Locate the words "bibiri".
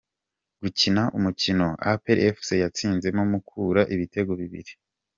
4.41-4.71